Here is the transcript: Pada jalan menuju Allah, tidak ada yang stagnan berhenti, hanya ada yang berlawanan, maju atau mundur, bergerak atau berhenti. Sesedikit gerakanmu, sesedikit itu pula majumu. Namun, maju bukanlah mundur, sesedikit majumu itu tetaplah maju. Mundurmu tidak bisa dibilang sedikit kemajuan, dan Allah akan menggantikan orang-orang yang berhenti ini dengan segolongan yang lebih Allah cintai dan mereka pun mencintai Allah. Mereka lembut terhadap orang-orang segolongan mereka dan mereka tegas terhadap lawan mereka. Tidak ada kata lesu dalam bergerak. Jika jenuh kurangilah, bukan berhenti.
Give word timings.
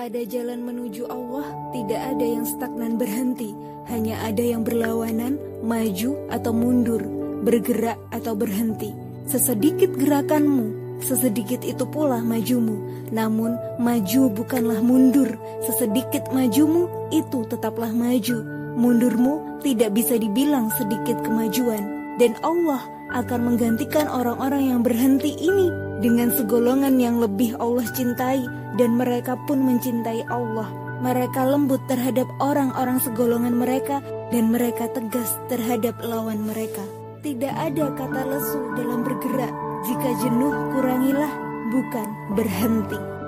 Pada 0.00 0.24
jalan 0.24 0.64
menuju 0.64 1.12
Allah, 1.12 1.44
tidak 1.76 2.00
ada 2.00 2.24
yang 2.24 2.48
stagnan 2.48 2.96
berhenti, 2.96 3.52
hanya 3.92 4.16
ada 4.24 4.40
yang 4.40 4.64
berlawanan, 4.64 5.36
maju 5.60 6.16
atau 6.32 6.56
mundur, 6.56 7.04
bergerak 7.44 8.00
atau 8.08 8.32
berhenti. 8.32 8.96
Sesedikit 9.28 9.92
gerakanmu, 10.00 10.96
sesedikit 11.04 11.60
itu 11.68 11.84
pula 11.84 12.24
majumu. 12.24 12.80
Namun, 13.12 13.60
maju 13.76 14.32
bukanlah 14.32 14.80
mundur, 14.80 15.36
sesedikit 15.68 16.32
majumu 16.32 16.88
itu 17.12 17.44
tetaplah 17.52 17.92
maju. 17.92 18.40
Mundurmu 18.80 19.60
tidak 19.60 19.92
bisa 19.92 20.16
dibilang 20.16 20.72
sedikit 20.80 21.20
kemajuan, 21.28 22.16
dan 22.16 22.40
Allah 22.40 22.80
akan 23.12 23.52
menggantikan 23.52 24.08
orang-orang 24.08 24.64
yang 24.64 24.80
berhenti 24.80 25.36
ini 25.36 25.89
dengan 26.00 26.32
segolongan 26.32 26.96
yang 26.96 27.20
lebih 27.20 27.54
Allah 27.60 27.84
cintai 27.92 28.44
dan 28.80 28.96
mereka 28.96 29.36
pun 29.44 29.60
mencintai 29.60 30.24
Allah. 30.32 30.68
Mereka 31.00 31.48
lembut 31.48 31.80
terhadap 31.88 32.28
orang-orang 32.44 33.00
segolongan 33.00 33.56
mereka 33.56 34.04
dan 34.28 34.52
mereka 34.52 34.88
tegas 34.92 35.32
terhadap 35.48 35.96
lawan 36.04 36.44
mereka. 36.44 36.84
Tidak 37.20 37.52
ada 37.52 37.92
kata 37.96 38.20
lesu 38.28 38.60
dalam 38.76 39.04
bergerak. 39.04 39.52
Jika 39.88 40.08
jenuh 40.20 40.52
kurangilah, 40.76 41.32
bukan 41.72 42.08
berhenti. 42.36 43.19